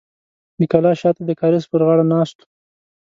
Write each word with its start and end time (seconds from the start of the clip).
د 0.59 0.61
کلا 0.71 0.91
شاته 1.01 1.21
د 1.25 1.31
کاریز 1.39 1.63
پر 1.71 1.81
غاړه 1.87 2.05
ناست 2.13 2.37
و. 2.41 2.47